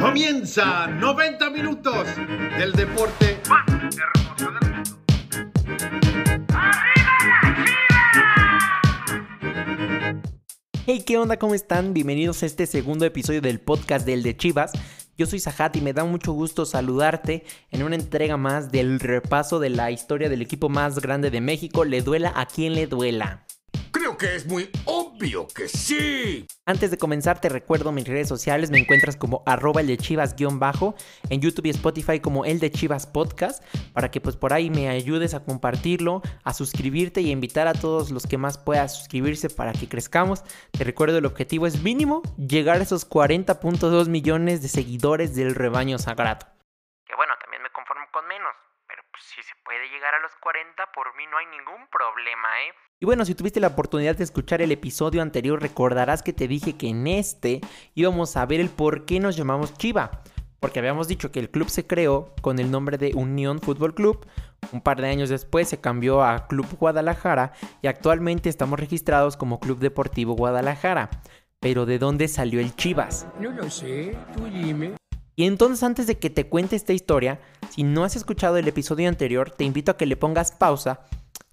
[0.00, 2.06] Comienza 90 minutos
[2.56, 4.98] del deporte más hermoso del mundo.
[10.86, 11.36] Hey, ¿qué onda?
[11.36, 11.94] ¿Cómo están?
[11.94, 14.70] Bienvenidos a este segundo episodio del podcast del de Chivas.
[15.16, 19.58] Yo soy Sajat y me da mucho gusto saludarte en una entrega más del repaso
[19.58, 23.44] de la historia del equipo más grande de México, le duela a quien le duela.
[23.90, 25.07] Creo que es muy obvio
[25.54, 26.46] que sí.
[26.64, 30.36] Antes de comenzar te recuerdo mis redes sociales, me encuentras como arroba el de chivas
[30.36, 30.94] guion bajo,
[31.28, 34.88] en YouTube y Spotify como el de chivas podcast, para que pues por ahí me
[34.88, 39.50] ayudes a compartirlo, a suscribirte y a invitar a todos los que más puedas suscribirse
[39.50, 40.44] para que crezcamos.
[40.70, 45.98] Te recuerdo el objetivo es mínimo llegar a esos 40.2 millones de seguidores del rebaño
[45.98, 46.46] sagrado.
[47.06, 48.54] Que bueno, también me conformo con menos,
[48.88, 52.48] pero pues si se puede llegar a los 40 por mí no hay ningún problema,
[52.66, 52.72] ¿eh?
[53.00, 56.76] Y bueno, si tuviste la oportunidad de escuchar el episodio anterior, recordarás que te dije
[56.76, 57.60] que en este
[57.94, 60.22] íbamos a ver el por qué nos llamamos Chiva.
[60.58, 64.26] Porque habíamos dicho que el club se creó con el nombre de Unión Fútbol Club.
[64.72, 69.60] Un par de años después se cambió a Club Guadalajara y actualmente estamos registrados como
[69.60, 71.10] Club Deportivo Guadalajara.
[71.60, 73.28] Pero ¿de dónde salió el Chivas?
[73.38, 74.94] No lo sé, tú dime.
[75.38, 77.38] Y entonces antes de que te cuente esta historia,
[77.70, 81.02] si no has escuchado el episodio anterior, te invito a que le pongas pausa.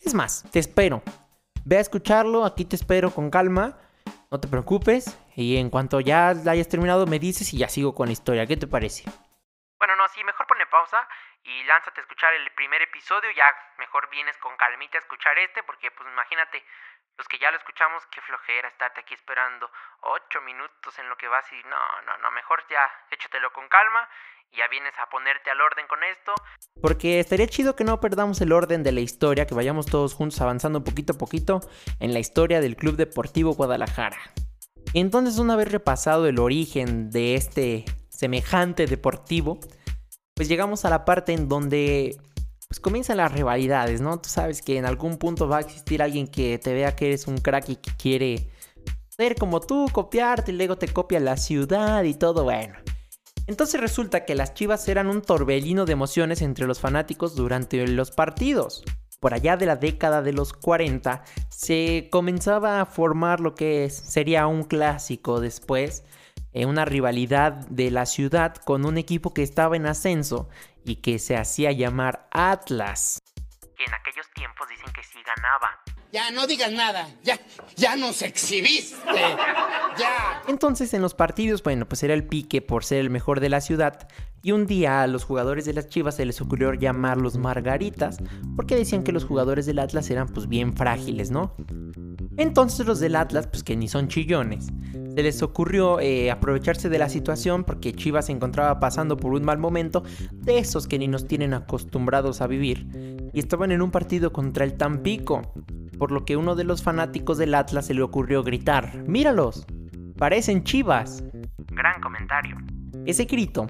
[0.00, 1.02] Es más, te espero.
[1.64, 3.78] Ve a escucharlo, aquí te espero con calma,
[4.30, 7.92] no te preocupes, y en cuanto ya la hayas terminado me dices y ya sigo
[7.92, 9.02] con la historia, ¿qué te parece?
[10.12, 11.08] Bueno, no, sí, mejor ponle pausa
[11.44, 13.46] y lánzate a escuchar el primer episodio, ya
[13.78, 16.62] mejor vienes con calmita a escuchar este, porque pues imagínate,
[17.16, 21.28] los que ya lo escuchamos, qué flojera estarte aquí esperando ocho minutos en lo que
[21.28, 24.08] vas y no, no, no, mejor ya échatelo con calma
[24.50, 26.34] y ya vienes a ponerte al orden con esto.
[26.80, 30.40] Porque estaría chido que no perdamos el orden de la historia, que vayamos todos juntos
[30.40, 31.60] avanzando poquito a poquito
[32.00, 34.18] en la historia del Club Deportivo Guadalajara.
[34.94, 39.58] Entonces, una vez repasado el origen de este semejante deportivo,
[40.34, 42.16] pues llegamos a la parte en donde
[42.68, 44.18] pues comienzan las rivalidades, ¿no?
[44.18, 47.26] Tú sabes que en algún punto va a existir alguien que te vea que eres
[47.26, 48.48] un crack y que quiere
[49.08, 52.74] ser como tú, copiarte y luego te copia la ciudad y todo, bueno.
[53.46, 58.10] Entonces resulta que las Chivas eran un torbellino de emociones entre los fanáticos durante los
[58.10, 58.84] partidos.
[59.20, 64.46] Por allá de la década de los 40 se comenzaba a formar lo que sería
[64.46, 66.04] un clásico después,
[66.52, 70.48] eh, una rivalidad de la ciudad con un equipo que estaba en ascenso
[70.84, 73.20] y que se hacía llamar Atlas.
[73.76, 75.80] Que en aquellos tiempos dicen que sí ganaba.
[76.12, 77.08] Ya, no digas nada.
[77.22, 77.40] Ya,
[77.74, 78.96] ya nos exhibiste.
[79.98, 80.42] Ya.
[80.46, 83.62] Entonces en los partidos, bueno, pues era el pique por ser el mejor de la
[83.62, 84.08] ciudad.
[84.42, 88.18] Y un día a los jugadores de las Chivas se les ocurrió llamarlos Margaritas,
[88.56, 91.54] porque decían que los jugadores del Atlas eran pues bien frágiles, ¿no?
[92.36, 94.68] Entonces los del Atlas, pues que ni son chillones,
[95.14, 99.44] se les ocurrió eh, aprovecharse de la situación porque Chivas se encontraba pasando por un
[99.44, 100.02] mal momento,
[100.32, 104.64] de esos que ni nos tienen acostumbrados a vivir, y estaban en un partido contra
[104.64, 105.42] el Tampico,
[105.98, 109.66] por lo que uno de los fanáticos del Atlas se le ocurrió gritar, míralos,
[110.16, 111.22] parecen Chivas.
[111.72, 112.56] Gran comentario.
[113.04, 113.66] Ese grito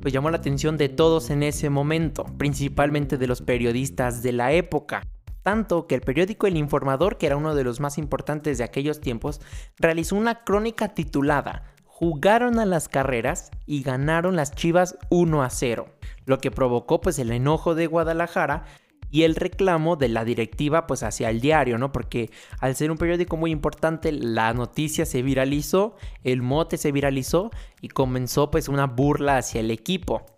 [0.00, 4.52] pues llamó la atención de todos en ese momento, principalmente de los periodistas de la
[4.52, 5.02] época
[5.46, 9.00] tanto que el periódico El Informador, que era uno de los más importantes de aquellos
[9.00, 9.40] tiempos,
[9.78, 15.86] realizó una crónica titulada Jugaron a las carreras y ganaron las Chivas 1 a 0,
[16.24, 18.64] lo que provocó pues el enojo de Guadalajara
[19.12, 21.92] y el reclamo de la directiva pues hacia el diario, ¿no?
[21.92, 27.52] Porque al ser un periódico muy importante, la noticia se viralizó, el mote se viralizó
[27.80, 30.35] y comenzó pues una burla hacia el equipo.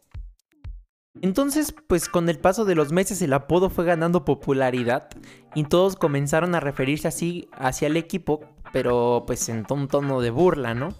[1.22, 5.08] Entonces, pues con el paso de los meses el apodo fue ganando popularidad
[5.54, 8.40] y todos comenzaron a referirse así hacia el equipo,
[8.72, 10.94] pero pues en un tono de burla, ¿no?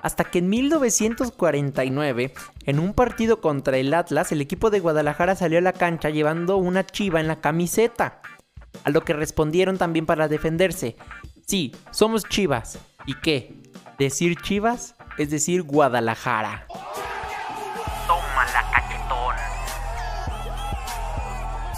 [0.00, 2.34] Hasta que en 1949,
[2.66, 6.56] en un partido contra el Atlas, el equipo de Guadalajara salió a la cancha llevando
[6.56, 8.20] una chiva en la camiseta.
[8.84, 10.96] A lo que respondieron también para defenderse.
[11.46, 12.80] Sí, somos chivas.
[13.06, 13.54] ¿Y qué?
[13.98, 16.66] Decir chivas es decir Guadalajara.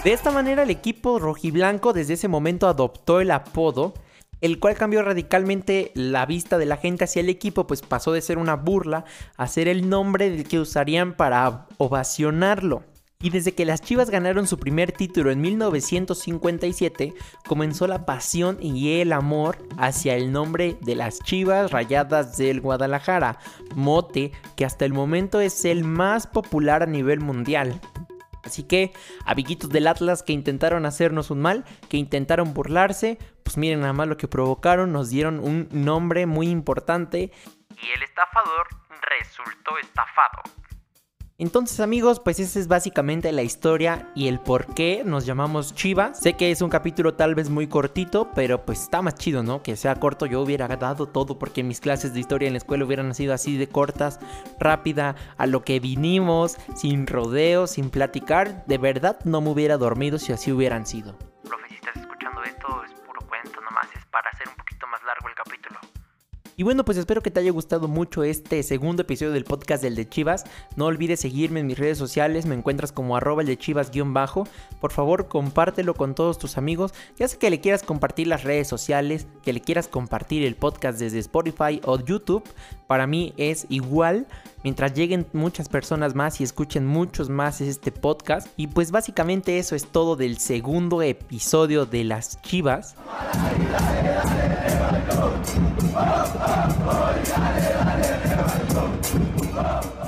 [0.04, 3.94] De esta manera el equipo rojiblanco desde ese momento adoptó el apodo,
[4.42, 8.20] el cual cambió radicalmente la vista de la gente hacia el equipo, pues pasó de
[8.20, 9.06] ser una burla
[9.38, 12.82] a ser el nombre que usarían para ovacionarlo.
[13.22, 17.14] Y desde que las Chivas ganaron su primer título en 1957,
[17.48, 23.38] comenzó la pasión y el amor hacia el nombre de las Chivas Rayadas del Guadalajara,
[23.74, 27.80] mote que hasta el momento es el más popular a nivel mundial.
[28.44, 28.92] Así que,
[29.24, 34.08] amiguitos del Atlas que intentaron hacernos un mal, que intentaron burlarse, pues miren nada más
[34.08, 37.32] lo que provocaron, nos dieron un nombre muy importante.
[37.70, 38.68] Y el estafador
[39.20, 40.42] resultó estafado.
[41.44, 46.18] Entonces amigos, pues esa es básicamente la historia y el por qué nos llamamos Chivas.
[46.18, 49.62] Sé que es un capítulo tal vez muy cortito, pero pues está más chido, ¿no?
[49.62, 52.86] Que sea corto, yo hubiera dado todo porque mis clases de historia en la escuela
[52.86, 54.20] hubieran sido así de cortas,
[54.58, 58.64] rápida, a lo que vinimos, sin rodeos, sin platicar.
[58.64, 61.14] De verdad no me hubiera dormido si así hubieran sido.
[66.56, 69.96] Y bueno, pues espero que te haya gustado mucho este segundo episodio del podcast del
[69.96, 70.44] de Chivas.
[70.76, 74.46] No olvides seguirme en mis redes sociales, me encuentras como arroba el de Chivas-bajo.
[74.80, 76.94] Por favor, compártelo con todos tus amigos.
[77.18, 81.00] Ya sea que le quieras compartir las redes sociales, que le quieras compartir el podcast
[81.00, 82.44] desde Spotify o YouTube,
[82.86, 84.26] para mí es igual
[84.62, 88.46] mientras lleguen muchas personas más y escuchen muchos más este podcast.
[88.56, 92.94] Y pues básicamente eso es todo del segundo episodio de las Chivas.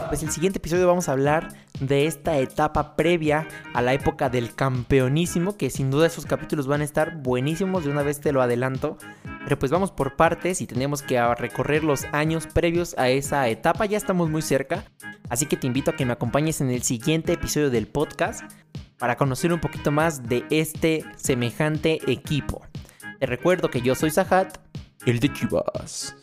[0.08, 1.48] Pues el siguiente episodio vamos a hablar
[1.80, 6.80] de esta etapa previa a la época del campeonísimo, que sin duda esos capítulos van
[6.80, 8.96] a estar buenísimos, de una vez te lo adelanto.
[9.44, 13.84] Pero pues vamos por partes y tenemos que recorrer los años previos a esa etapa,
[13.84, 14.84] ya estamos muy cerca.
[15.28, 18.42] Así que te invito a que me acompañes en el siguiente episodio del podcast
[18.98, 22.62] para conocer un poquito más de este semejante equipo.
[23.20, 24.56] Te recuerdo que yo soy Sahat,
[25.04, 26.15] el de Chivas.